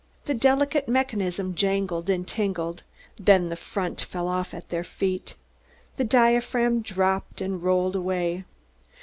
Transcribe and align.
The 0.25 0.33
delicate 0.33 0.87
mechanism 0.87 1.53
jangled 1.53 2.09
and 2.09 2.27
tingled, 2.27 2.81
then 3.19 3.49
the 3.49 3.55
front 3.55 4.01
fell 4.01 4.27
off 4.27 4.51
at 4.51 4.69
their 4.69 4.83
feet. 4.83 5.35
The 5.97 6.03
diaphragm 6.03 6.81
dropped 6.81 7.39
and 7.39 7.61
rolled 7.61 7.95
away. 7.95 8.43